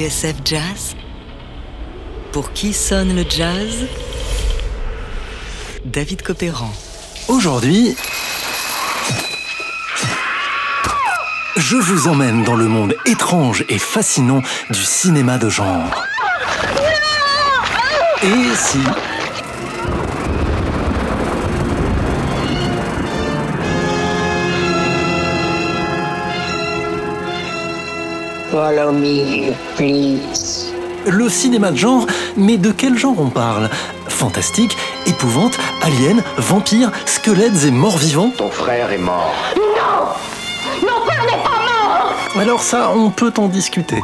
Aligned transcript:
TSF 0.00 0.36
Jazz 0.46 0.96
Pour 2.32 2.54
qui 2.54 2.72
sonne 2.72 3.14
le 3.14 3.22
jazz? 3.28 3.86
David 5.84 6.22
Copéran. 6.22 6.72
Aujourd'hui, 7.28 7.94
je 11.58 11.76
vous 11.76 12.08
emmène 12.08 12.44
dans 12.44 12.56
le 12.56 12.66
monde 12.66 12.94
étrange 13.04 13.66
et 13.68 13.78
fascinant 13.78 14.40
du 14.70 14.82
cinéma 14.82 15.36
de 15.36 15.50
genre. 15.50 16.02
Et 18.22 18.54
si 18.56 18.78
Follow 28.50 28.90
me, 28.92 29.52
please. 29.76 30.72
Le 31.06 31.28
cinéma 31.28 31.70
de 31.70 31.76
genre, 31.76 32.06
mais 32.36 32.58
de 32.58 32.72
quel 32.72 32.98
genre 32.98 33.14
on 33.18 33.30
parle? 33.30 33.70
Fantastique, 34.08 34.76
épouvante, 35.06 35.56
alien, 35.82 36.22
vampire, 36.36 36.90
squelettes 37.06 37.64
et 37.64 37.70
morts 37.70 37.96
vivants? 37.96 38.30
Ton 38.36 38.50
frère 38.50 38.90
est 38.92 38.98
mort. 38.98 39.32
Non 39.56 40.08
Mon 40.82 41.06
père 41.06 41.22
n'est 41.24 41.42
pas 41.42 41.60
mort 41.84 42.12
Alors 42.40 42.60
ça, 42.60 42.90
on 42.94 43.10
peut 43.10 43.32
en 43.38 43.46
discuter. 43.46 44.02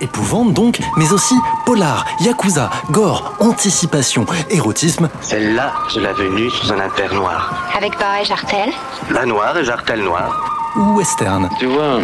Épouvante 0.00 0.52
donc, 0.52 0.78
mais 0.96 1.12
aussi 1.12 1.34
polar, 1.66 2.04
yakuza, 2.20 2.70
gore, 2.90 3.34
anticipation, 3.40 4.26
érotisme, 4.48 5.08
Celle-là, 5.22 5.72
je 5.92 5.98
l'avais 5.98 6.28
nue 6.28 6.50
sous 6.50 6.70
un 6.72 6.78
impair 6.78 7.12
noir. 7.14 7.68
Avec 7.76 7.96
pareil 7.98 8.24
jartel? 8.24 8.70
La 9.10 9.26
noire 9.26 9.56
et 9.58 9.64
jartel 9.64 10.02
noir. 10.04 10.57
Ou 10.76 10.96
western. 10.96 11.48
Tu 11.58 11.66
vois, 11.66 12.00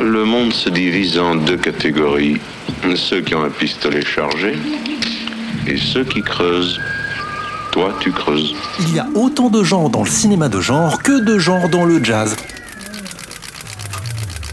le 0.00 0.24
monde 0.24 0.52
se 0.52 0.68
divise 0.68 1.18
en 1.18 1.34
deux 1.34 1.56
catégories. 1.56 2.40
Ceux 2.96 3.20
qui 3.20 3.34
ont 3.34 3.44
un 3.44 3.50
pistolet 3.50 4.04
chargé 4.04 4.58
et 5.66 5.76
ceux 5.76 6.04
qui 6.04 6.22
creusent. 6.22 6.80
Toi, 7.72 7.94
tu 8.00 8.10
creuses. 8.10 8.54
Il 8.80 8.94
y 8.94 8.98
a 8.98 9.06
autant 9.14 9.48
de 9.48 9.62
genres 9.62 9.90
dans 9.90 10.02
le 10.02 10.08
cinéma 10.08 10.48
de 10.48 10.60
genre 10.60 11.02
que 11.02 11.20
de 11.20 11.38
genres 11.38 11.68
dans 11.68 11.84
le 11.84 12.02
jazz. 12.02 12.36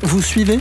Vous 0.04 0.22
suivez? 0.22 0.60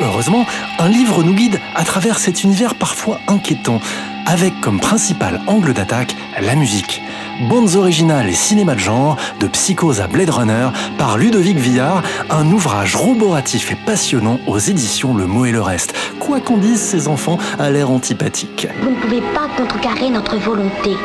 Heureusement, 0.00 0.46
un 0.78 0.88
livre 0.88 1.22
nous 1.22 1.34
guide 1.34 1.60
à 1.74 1.84
travers 1.84 2.18
cet 2.18 2.44
univers 2.44 2.74
parfois 2.74 3.18
inquiétant, 3.26 3.80
avec 4.26 4.60
comme 4.60 4.78
principal 4.78 5.40
angle 5.46 5.72
d'attaque 5.72 6.14
la 6.40 6.54
musique. 6.54 7.02
Bandes 7.40 7.74
originales 7.76 8.28
et 8.28 8.34
cinéma 8.34 8.74
de 8.74 8.80
genre, 8.80 9.16
de 9.40 9.46
Psychose 9.48 10.00
à 10.00 10.06
Blade 10.06 10.30
Runner, 10.30 10.68
par 10.98 11.16
Ludovic 11.16 11.56
Villard, 11.56 12.02
un 12.30 12.46
ouvrage 12.52 12.94
roboratif 12.94 13.72
et 13.72 13.76
passionnant 13.86 14.38
aux 14.46 14.58
éditions 14.58 15.14
Le 15.14 15.26
Mot 15.26 15.46
et 15.46 15.52
le 15.52 15.60
Reste. 15.60 15.94
Quoi 16.20 16.40
qu'en 16.40 16.56
disent 16.56 16.80
ces 16.80 17.08
enfants 17.08 17.38
à 17.58 17.70
l'air 17.70 17.90
antipathique. 17.90 18.68
Vous 18.82 18.90
ne 18.90 18.96
pouvez 18.96 19.20
pas 19.34 19.48
contrecarrer 19.56 20.10
notre 20.10 20.36
volonté. 20.36 20.96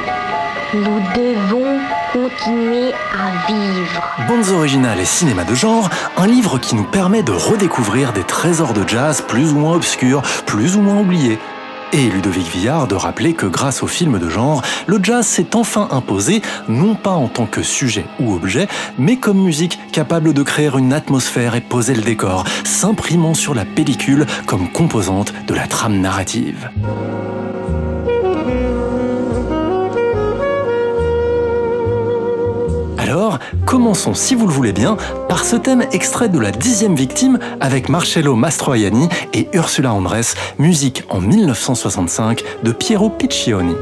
Nous 0.74 1.00
devons 1.16 1.80
continuer 2.12 2.92
à 3.14 3.48
vivre. 3.48 4.04
Bandes 4.28 4.54
originales 4.54 5.00
et 5.00 5.06
cinéma 5.06 5.44
de 5.44 5.56
genre, 5.56 5.90
un 6.18 6.28
livre 6.28 6.60
qui 6.60 6.76
nous 6.76 6.84
permet 6.84 7.24
de 7.24 7.32
redécouvrir 7.32 8.12
des 8.12 8.24
trésors 8.24 8.74
de 8.74 8.88
jazz 8.88 9.24
plus 9.26 9.54
ou 9.54 9.60
moins 9.60 9.76
obscurs, 9.76 10.22
plus 10.46 10.76
ou 10.76 10.82
moins 10.82 11.00
oubliés. 11.00 11.40
Et 11.94 12.10
Ludovic 12.10 12.48
Villard 12.48 12.88
de 12.88 12.96
rappeler 12.96 13.34
que 13.34 13.46
grâce 13.46 13.82
au 13.82 13.88
film 13.88 14.20
de 14.20 14.30
genre, 14.30 14.62
le 14.88 15.00
jazz 15.02 15.26
s'est 15.26 15.56
enfin 15.56 15.88
imposé, 15.92 16.42
non 16.68 16.96
pas 16.96 17.12
en 17.12 17.30
tant 17.30 17.46
que 17.46 17.64
sujet 17.64 18.06
ou 18.20 18.34
objet, 18.34 18.68
mais 18.98 19.18
comme 19.18 19.42
musique 19.42 19.80
capable 19.94 20.34
de 20.34 20.44
créer 20.44 20.70
une 20.78 20.92
atmosphère 20.92 21.56
et 21.56 21.62
poser 21.62 21.96
le 21.96 22.02
décor, 22.02 22.44
s'imprimant 22.66 23.34
sur 23.34 23.54
la 23.54 23.64
pellicule 23.64 24.26
comme 24.46 24.70
composante 24.70 25.34
de 25.48 25.54
la 25.54 25.68
trame 25.68 26.00
narrative. 26.02 26.70
Alors, 33.08 33.40
commençons, 33.66 34.14
si 34.14 34.36
vous 34.36 34.48
le 34.48 34.52
voulez 34.52 34.74
bien, 34.74 34.98
par 35.30 35.46
ce 35.46 35.56
thème 35.56 35.82
extrait 35.94 36.28
de 36.28 36.38
la 36.40 36.52
dixième 36.52 36.94
victime 36.94 37.40
avec 37.62 37.88
Marcello 37.88 38.36
Mastroianni 38.36 39.08
et 39.34 39.48
Ursula 39.54 39.94
Andress, 39.94 40.36
musique 40.58 41.06
en 41.08 41.22
1965 41.22 42.44
de 42.64 42.72
Piero 42.74 43.10
Piccioni. 43.10 43.76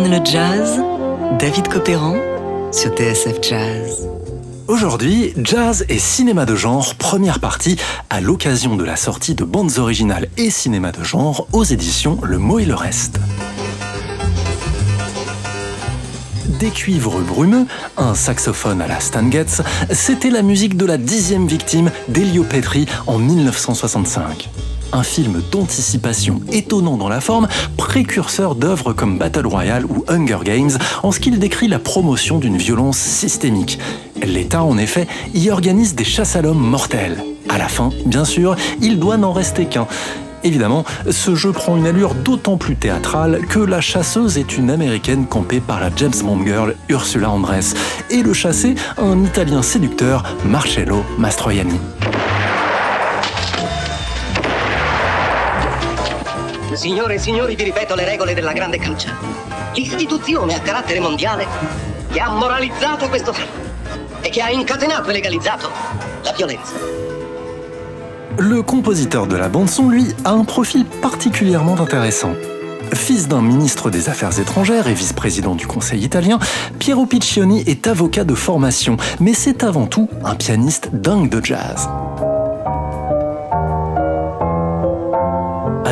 Le 0.00 0.24
jazz 0.24 0.80
David 1.38 1.68
Copéran 1.68 2.16
sur 2.72 2.94
TSF 2.94 3.42
Jazz. 3.42 4.08
Aujourd'hui, 4.66 5.34
jazz 5.36 5.84
et 5.90 5.98
cinéma 5.98 6.46
de 6.46 6.56
genre, 6.56 6.94
première 6.94 7.40
partie, 7.40 7.76
à 8.08 8.22
l'occasion 8.22 8.76
de 8.76 8.84
la 8.84 8.96
sortie 8.96 9.34
de 9.34 9.44
bandes 9.44 9.76
originales 9.76 10.28
et 10.38 10.50
cinéma 10.50 10.92
de 10.92 11.04
genre 11.04 11.46
aux 11.52 11.64
éditions 11.64 12.18
Le 12.22 12.38
Mot 12.38 12.58
et 12.58 12.64
le 12.64 12.74
Reste. 12.74 13.20
Des 16.58 16.70
cuivres 16.70 17.20
brumeux, 17.20 17.66
un 17.98 18.14
saxophone 18.14 18.80
à 18.80 18.86
la 18.86 18.98
Stan 18.98 19.30
Getz, 19.30 19.60
c'était 19.90 20.30
la 20.30 20.40
musique 20.40 20.78
de 20.78 20.86
la 20.86 20.96
dixième 20.96 21.46
victime 21.46 21.90
d'Elio 22.08 22.44
Petri 22.44 22.86
en 23.06 23.18
1965. 23.18 24.48
Un 24.94 25.02
film 25.02 25.42
d'anticipation 25.50 26.40
étonnant 26.52 26.98
dans 26.98 27.08
la 27.08 27.20
forme, 27.22 27.48
précurseur 27.78 28.54
d'œuvres 28.54 28.92
comme 28.92 29.16
Battle 29.16 29.46
Royale 29.46 29.86
ou 29.86 30.04
Hunger 30.08 30.40
Games, 30.44 30.70
en 31.02 31.12
ce 31.12 31.20
qu'il 31.20 31.38
décrit 31.38 31.66
la 31.66 31.78
promotion 31.78 32.38
d'une 32.38 32.58
violence 32.58 32.98
systémique. 32.98 33.78
L'État, 34.22 34.62
en 34.62 34.76
effet, 34.76 35.06
y 35.34 35.48
organise 35.50 35.94
des 35.94 36.04
chasses 36.04 36.36
à 36.36 36.42
l'homme 36.42 36.60
mortelles. 36.60 37.24
À 37.48 37.56
la 37.56 37.68
fin, 37.68 37.90
bien 38.04 38.26
sûr, 38.26 38.54
il 38.82 38.98
doit 38.98 39.16
n'en 39.16 39.32
rester 39.32 39.64
qu'un. 39.64 39.86
Évidemment, 40.44 40.84
ce 41.10 41.34
jeu 41.34 41.52
prend 41.52 41.76
une 41.76 41.86
allure 41.86 42.14
d'autant 42.14 42.56
plus 42.56 42.76
théâtrale 42.76 43.40
que 43.48 43.60
la 43.60 43.80
chasseuse 43.80 44.38
est 44.38 44.58
une 44.58 44.70
américaine 44.70 45.26
campée 45.26 45.60
par 45.60 45.80
la 45.80 45.88
James 45.96 46.12
Bond 46.22 46.44
girl 46.44 46.74
Ursula 46.88 47.30
Andress 47.30 47.74
et 48.10 48.22
le 48.22 48.32
chassé 48.32 48.74
un 48.98 49.22
italien 49.24 49.62
séducteur 49.62 50.24
Marcello 50.44 51.04
Mastroianni. 51.18 51.78
Signore 56.74 57.14
e 57.14 57.18
signori, 57.18 57.54
vi 57.54 57.64
ripeto 57.64 57.94
le 57.94 58.04
regole 58.04 58.34
della 58.34 58.52
grande 58.52 58.78
calcia. 58.78 59.16
L'istituzione 59.74 60.54
a 60.54 60.60
carattere 60.60 61.00
mondiale 61.00 61.46
che 62.10 62.18
ha 62.18 62.30
moralizzato 62.30 63.08
questo 63.08 63.34
e 64.20 64.28
che 64.30 64.40
ha 64.40 64.50
incatenato 64.50 65.10
e 65.10 65.12
legalizzato 65.12 65.70
la 66.22 66.32
violenza. 66.32 66.72
Le 68.38 68.62
compositeur 68.64 69.26
de 69.26 69.36
la 69.36 69.48
bande-son, 69.48 69.90
lui, 69.90 70.14
a 70.24 70.32
un 70.32 70.44
profil 70.44 70.84
particulièrement 71.00 71.78
intéressant. 71.78 72.34
Fils 72.94 73.28
d'un 73.28 73.42
ministre 73.42 73.90
des 73.90 74.08
Affaires 74.08 74.38
étrangères 74.38 74.88
et 74.88 74.94
vice-président 74.94 75.54
du 75.54 75.66
Conseil 75.66 76.02
italien, 76.02 76.38
Piero 76.78 77.06
Piccioni 77.06 77.62
est 77.66 77.86
avocat 77.86 78.24
de 78.24 78.34
formation, 78.34 78.96
mais 79.20 79.34
c'est 79.34 79.62
avant 79.64 79.86
tout 79.86 80.08
un 80.24 80.34
pianiste 80.34 80.90
dingue 80.92 81.28
de 81.28 81.44
jazz. 81.44 81.88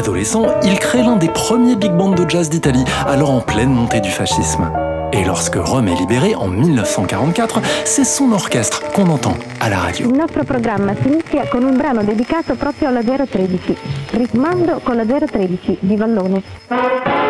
Adolescent, 0.00 0.47
il 0.62 0.79
crée 0.79 1.02
l'un 1.02 1.17
des 1.17 1.29
premiers 1.29 1.76
big 1.76 1.93
bands 1.93 2.08
de 2.08 2.25
jazz 2.26 2.49
d'Italie, 2.49 2.85
alors 3.06 3.29
en 3.29 3.43
pleine 3.43 3.69
montée 3.69 4.00
du 4.00 4.08
fascisme. 4.08 4.73
Et 5.12 5.25
lorsque 5.25 5.56
Rome 5.56 5.88
est 5.88 5.94
libérée 5.94 6.35
en 6.35 6.47
1944, 6.49 7.61
c'est 7.85 8.05
son 8.05 8.32
orchestre 8.32 8.82
qu'on 8.94 9.08
entend 9.08 9.35
à 9.61 9.69
la 9.69 9.76
radio. 9.76 10.08
Il 10.08 10.17
nostro 10.17 10.43
programma 10.44 10.94
si 11.02 11.20
con 11.50 11.64
un 11.64 11.76
brano 11.76 12.02
dedicato 12.02 12.55
proprio 12.55 12.88
alla 12.88 13.02
013, 13.02 13.76
ritmando 14.12 14.81
con 14.82 14.97
la 14.97 15.05
013 15.05 15.76
di 15.81 15.97
Vallone. 15.97 17.30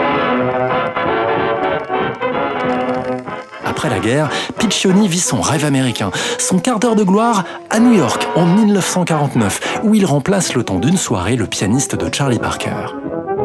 Après 3.83 3.89
la 3.89 3.99
guerre, 3.99 4.29
Piccioni 4.59 5.09
vit 5.09 5.21
son 5.21 5.41
rêve 5.41 5.65
américain, 5.65 6.11
son 6.39 6.59
quart 6.59 6.81
d'heure 6.81 6.97
de 6.97 7.03
gloire 7.03 7.45
à 7.71 7.81
New 7.81 7.95
York 7.95 8.29
en 8.37 8.45
1949, 8.45 9.81
où 9.85 9.95
il 9.95 10.05
remplace 10.05 10.53
le 10.53 10.65
temps 10.65 10.79
d'une 10.79 10.99
soirée 10.99 11.35
le 11.35 11.47
pianiste 11.47 11.97
de 11.97 12.15
Charlie 12.15 12.39
Parker. 12.39 12.89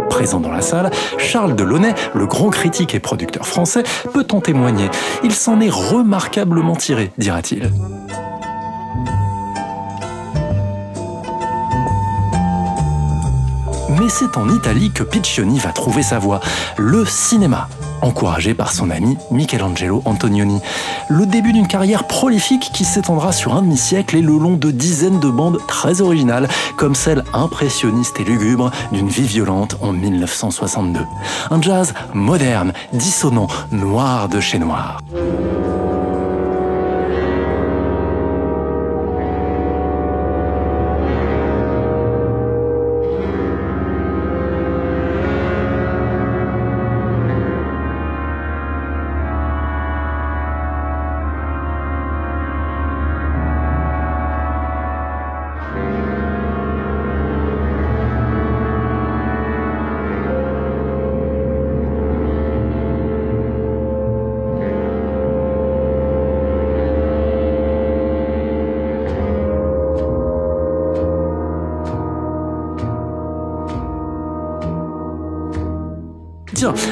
Présent 0.09 0.41
dans 0.41 0.51
la 0.51 0.59
salle, 0.59 0.91
Charles 1.17 1.55
Delaunay, 1.55 1.95
le 2.13 2.25
grand 2.25 2.49
critique 2.49 2.93
et 2.93 2.99
producteur 2.99 3.47
français, 3.47 3.83
peut 4.13 4.27
en 4.33 4.41
témoigner. 4.41 4.89
Il 5.23 5.31
s'en 5.31 5.61
est 5.61 5.69
remarquablement 5.69 6.75
tiré, 6.75 7.13
dira-t-il. 7.17 7.71
Mais 13.87 14.09
c'est 14.09 14.35
en 14.35 14.49
Italie 14.49 14.91
que 14.91 15.03
Piccioni 15.03 15.59
va 15.59 15.71
trouver 15.71 16.03
sa 16.03 16.19
voie, 16.19 16.41
le 16.75 17.05
cinéma 17.05 17.69
encouragé 18.01 18.53
par 18.53 18.71
son 18.71 18.89
ami 18.89 19.17
Michelangelo 19.31 20.01
Antonioni. 20.05 20.59
Le 21.09 21.25
début 21.25 21.53
d'une 21.53 21.67
carrière 21.67 22.07
prolifique 22.07 22.71
qui 22.73 22.85
s'étendra 22.85 23.31
sur 23.31 23.55
un 23.55 23.61
demi-siècle 23.61 24.15
et 24.15 24.21
le 24.21 24.37
long 24.37 24.55
de 24.55 24.71
dizaines 24.71 25.19
de 25.19 25.29
bandes 25.29 25.59
très 25.67 26.01
originales, 26.01 26.47
comme 26.77 26.95
celle 26.95 27.23
impressionniste 27.33 28.19
et 28.19 28.23
lugubre 28.23 28.71
d'une 28.91 29.09
vie 29.09 29.27
violente 29.27 29.77
en 29.81 29.93
1962. 29.93 31.01
Un 31.51 31.61
jazz 31.61 31.93
moderne, 32.13 32.73
dissonant, 32.93 33.47
noir 33.71 34.29
de 34.29 34.39
chez 34.39 34.59
noir. 34.59 35.01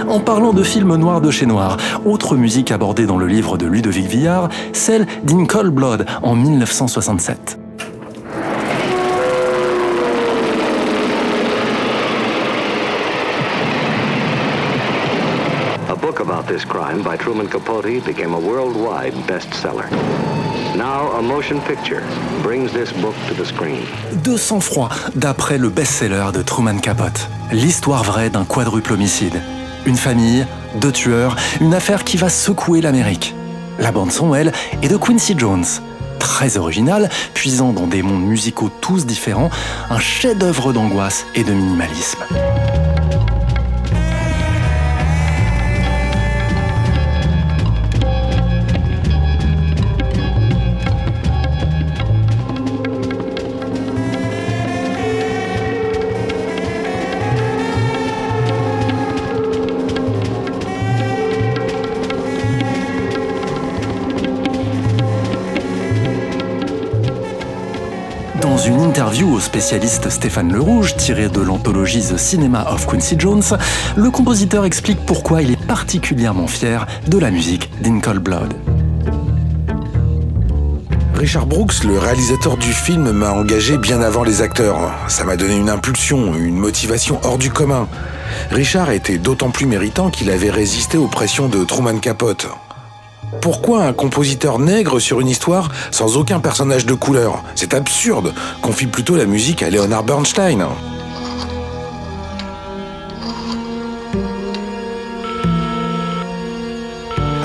En 0.08 0.20
parlant 0.20 0.54
de 0.54 0.64
films 0.64 0.96
noirs 0.96 1.22
de 1.22 1.32
chez 1.32 1.46
Noir, 1.46 1.78
autre 2.06 2.36
musique 2.36 2.72
abordée 2.72 3.06
dans 3.06 3.18
le 3.18 3.28
livre 3.28 3.58
de 3.58 3.66
Ludovic 3.66 4.06
Villard, 4.06 4.50
celle 4.74 5.08
d'In 5.24 5.46
Cold 5.46 5.74
Blood 5.74 6.06
en 6.22 6.36
1967. 6.36 7.60
A 15.90 15.96
book 15.96 16.20
about 16.20 16.48
this 16.48 16.66
crime 16.66 17.02
by 17.04 17.18
Truman 17.18 17.48
Capote 17.48 18.04
became 18.06 18.34
a 18.34 18.40
worldwide 18.40 19.14
bestseller. 19.28 19.86
Now 20.76 21.12
a 21.18 21.22
motion 21.22 21.60
picture 21.62 22.02
brings 22.42 22.72
this 22.72 22.92
book 22.94 23.14
to 23.28 23.36
the 23.36 23.46
screen. 23.46 23.84
De 24.24 24.38
sang-froid, 24.38 24.90
d'après 25.16 25.58
le 25.58 25.70
best-seller 25.70 26.32
de 26.34 26.42
Truman 26.42 26.80
Capote. 26.80 27.28
L'histoire 27.52 28.04
vraie 28.04 28.32
d'un 28.32 28.44
quadruple 28.44 28.94
homicide. 28.94 29.42
Une 29.86 29.98
famille, 29.98 30.46
deux 30.80 30.92
tueurs, 30.92 31.36
une 31.60 31.74
affaire 31.74 32.04
qui 32.04 32.16
va 32.16 32.30
secouer 32.30 32.80
l'Amérique. 32.80 33.36
La 33.80 33.92
bande-son, 33.92 34.34
elle, 34.34 34.54
est 34.82 34.88
de 34.88 34.98
Quincy 34.98 35.36
Jones. 35.38 35.66
Très 36.20 36.58
original, 36.58 37.10
puisant 37.34 37.74
dans 37.74 37.88
des 37.88 38.02
mondes 38.02 38.24
musicaux 38.24 38.72
tous 38.80 39.06
différents, 39.06 39.50
un 39.90 40.00
chef-d'œuvre 40.00 40.72
d'angoisse 40.72 41.26
et 41.36 41.44
de 41.44 41.52
minimalisme. 41.52 42.24
Au 69.24 69.40
spécialiste 69.40 70.10
Stéphane 70.10 70.52
Le 70.52 70.60
Rouge, 70.60 70.96
tirée 70.96 71.30
de 71.30 71.40
l'anthologie 71.40 72.02
The 72.02 72.18
Cinema 72.18 72.66
of 72.72 72.86
Quincy 72.88 73.16
Jones, 73.18 73.44
le 73.96 74.12
compositeur 74.12 74.66
explique 74.66 75.00
pourquoi 75.06 75.42
il 75.42 75.52
est 75.52 75.66
particulièrement 75.66 76.48
fier 76.48 76.86
de 77.08 77.18
la 77.18 77.32
musique 77.32 77.70
d'In 77.82 78.00
Cold 78.00 78.22
Blood. 78.22 78.54
Richard 81.16 81.46
Brooks, 81.46 81.84
le 81.86 81.98
réalisateur 81.98 82.58
du 82.58 82.74
film, 82.74 83.12
m'a 83.12 83.32
engagé 83.32 83.78
bien 83.78 84.02
avant 84.02 84.24
les 84.24 84.42
acteurs. 84.42 84.92
Ça 85.08 85.24
m'a 85.24 85.38
donné 85.38 85.56
une 85.56 85.70
impulsion, 85.70 86.36
une 86.36 86.58
motivation 86.58 87.20
hors 87.24 87.38
du 87.38 87.50
commun. 87.50 87.88
Richard 88.52 88.92
était 88.92 89.18
d'autant 89.18 89.50
plus 89.50 89.66
méritant 89.66 90.10
qu'il 90.10 90.30
avait 90.30 90.50
résisté 90.50 90.98
aux 90.98 91.08
pressions 91.08 91.48
de 91.48 91.64
Truman 91.64 92.00
Capote. 92.00 92.48
Pourquoi 93.44 93.84
un 93.84 93.92
compositeur 93.92 94.58
nègre 94.58 95.02
sur 95.02 95.20
une 95.20 95.28
histoire 95.28 95.70
sans 95.92 96.16
aucun 96.16 96.40
personnage 96.40 96.86
de 96.86 96.94
couleur 96.94 97.44
C'est 97.56 97.74
absurde. 97.74 98.34
Confie 98.62 98.88
plutôt 98.88 99.18
la 99.18 99.26
musique 99.26 99.64
à 99.64 99.70
Leonard 99.70 100.06
Bernstein. 100.06 100.66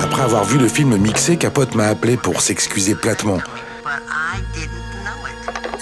Après 0.01 0.23
avoir 0.23 0.45
vu 0.45 0.59
le 0.59 0.69
film 0.69 0.97
mixé, 0.97 1.37
Capote 1.37 1.75
m'a 1.75 1.89
appelé 1.89 2.17
pour 2.17 2.43
s'excuser 2.43 2.95
platement. 2.95 3.39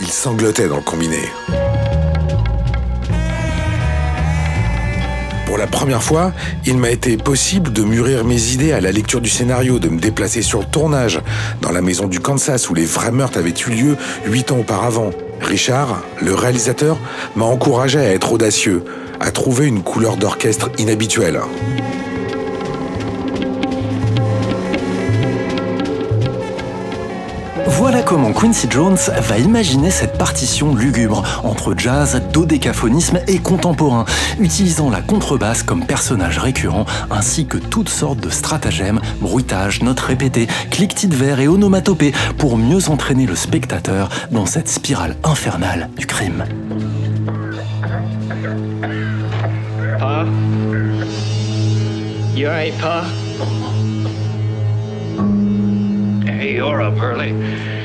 Il 0.00 0.08
sanglotait 0.08 0.68
dans 0.68 0.76
le 0.76 0.82
combiné. 0.82 1.30
Pour 5.56 5.64
la 5.64 5.70
première 5.70 6.02
fois, 6.02 6.32
il 6.66 6.76
m'a 6.76 6.90
été 6.90 7.16
possible 7.16 7.72
de 7.72 7.82
mûrir 7.82 8.26
mes 8.26 8.52
idées 8.52 8.72
à 8.72 8.80
la 8.82 8.92
lecture 8.92 9.22
du 9.22 9.30
scénario, 9.30 9.78
de 9.78 9.88
me 9.88 9.98
déplacer 9.98 10.42
sur 10.42 10.58
le 10.58 10.66
tournage, 10.66 11.18
dans 11.62 11.72
la 11.72 11.80
maison 11.80 12.08
du 12.08 12.20
Kansas 12.20 12.68
où 12.68 12.74
les 12.74 12.84
vrais 12.84 13.10
meurtres 13.10 13.38
avaient 13.38 13.54
eu 13.66 13.70
lieu 13.70 13.96
huit 14.26 14.52
ans 14.52 14.58
auparavant. 14.58 15.12
Richard, 15.40 16.02
le 16.20 16.34
réalisateur, 16.34 16.98
m'a 17.36 17.46
encouragé 17.46 17.98
à 17.98 18.12
être 18.12 18.32
audacieux, 18.32 18.84
à 19.18 19.30
trouver 19.30 19.66
une 19.66 19.82
couleur 19.82 20.18
d'orchestre 20.18 20.70
inhabituelle. 20.76 21.40
Comment 28.06 28.32
Quincy 28.32 28.68
Jones 28.70 28.96
va 29.18 29.38
imaginer 29.38 29.90
cette 29.90 30.16
partition 30.16 30.72
lugubre 30.76 31.24
entre 31.42 31.74
jazz, 31.76 32.22
dodécaphonisme 32.32 33.18
et 33.26 33.38
contemporain, 33.38 34.04
utilisant 34.38 34.90
la 34.90 35.00
contrebasse 35.00 35.64
comme 35.64 35.84
personnage 35.84 36.38
récurrent 36.38 36.86
ainsi 37.10 37.46
que 37.46 37.58
toutes 37.58 37.88
sortes 37.88 38.20
de 38.20 38.30
stratagèmes, 38.30 39.00
bruitages, 39.20 39.82
notes 39.82 39.98
répétées, 39.98 40.46
cliquetis 40.70 41.08
de 41.08 41.16
verre 41.16 41.40
et 41.40 41.48
onomatopées 41.48 42.12
pour 42.38 42.56
mieux 42.56 42.88
entraîner 42.90 43.26
le 43.26 43.34
spectateur 43.34 44.08
dans 44.30 44.46
cette 44.46 44.68
spirale 44.68 45.16
infernale 45.24 45.90
du 45.98 46.06
crime. 46.06 46.44
Pa? 49.98 50.24
Pa? 52.80 53.04
Hey, 56.28 56.54
you're 56.54 56.80
up 56.80 57.00
early. 57.00 57.75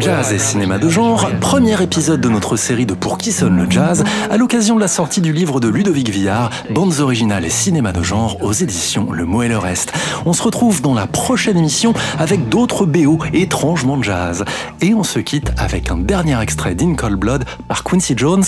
Jazz 0.00 0.32
et 0.32 0.38
cinéma 0.38 0.78
de 0.78 0.88
genre, 0.88 1.28
premier 1.40 1.82
épisode 1.82 2.20
de 2.20 2.28
notre 2.28 2.56
série 2.56 2.86
de 2.86 2.94
Pour 2.94 3.18
qui 3.18 3.32
sonne 3.32 3.56
le 3.56 3.70
jazz, 3.70 4.04
à 4.30 4.36
l'occasion 4.36 4.76
de 4.76 4.80
la 4.80 4.88
sortie 4.88 5.20
du 5.20 5.32
livre 5.32 5.60
de 5.60 5.68
Ludovic 5.68 6.08
Villard, 6.08 6.50
Bandes 6.70 7.00
originales 7.00 7.44
et 7.44 7.50
cinéma 7.50 7.92
de 7.92 8.02
genre 8.02 8.42
aux 8.42 8.52
éditions 8.52 9.12
Le 9.12 9.24
Mot 9.24 9.42
et 9.42 9.48
le 9.48 9.58
Reste. 9.58 9.92
On 10.24 10.32
se 10.32 10.42
retrouve 10.42 10.80
dans 10.82 10.94
la 10.94 11.06
prochaine 11.06 11.56
émission 11.56 11.94
avec 12.18 12.48
d'autres 12.48 12.86
BO 12.86 13.18
étrangement 13.32 14.00
jazz. 14.02 14.44
Et 14.80 14.94
on 14.94 15.02
se 15.02 15.18
quitte 15.18 15.52
avec 15.58 15.90
un 15.90 15.98
dernier 15.98 16.40
extrait 16.40 16.74
d'In 16.74 16.94
Cold 16.94 17.18
Blood 17.18 17.44
par 17.68 17.84
Quincy 17.84 18.14
Jones, 18.16 18.44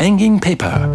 Hanging 0.00 0.38
Paper. 0.38 0.86